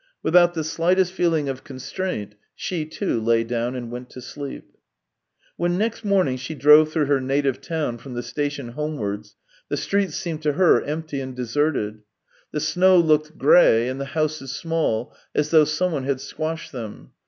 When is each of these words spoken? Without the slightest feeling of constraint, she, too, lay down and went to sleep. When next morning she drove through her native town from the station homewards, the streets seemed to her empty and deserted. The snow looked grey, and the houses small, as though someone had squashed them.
Without 0.23 0.55
the 0.55 0.63
slightest 0.63 1.13
feeling 1.13 1.47
of 1.47 1.63
constraint, 1.63 2.33
she, 2.55 2.87
too, 2.87 3.21
lay 3.21 3.43
down 3.43 3.75
and 3.75 3.91
went 3.91 4.09
to 4.09 4.19
sleep. 4.19 4.75
When 5.57 5.77
next 5.77 6.03
morning 6.03 6.37
she 6.37 6.55
drove 6.55 6.91
through 6.91 7.05
her 7.05 7.21
native 7.21 7.61
town 7.61 7.99
from 7.99 8.15
the 8.15 8.23
station 8.23 8.69
homewards, 8.69 9.35
the 9.69 9.77
streets 9.77 10.15
seemed 10.15 10.41
to 10.41 10.53
her 10.53 10.81
empty 10.81 11.21
and 11.21 11.35
deserted. 11.35 12.01
The 12.51 12.59
snow 12.59 12.97
looked 12.97 13.37
grey, 13.37 13.87
and 13.89 14.01
the 14.01 14.05
houses 14.17 14.51
small, 14.53 15.15
as 15.35 15.51
though 15.51 15.65
someone 15.65 16.05
had 16.05 16.19
squashed 16.19 16.71
them. 16.71 17.11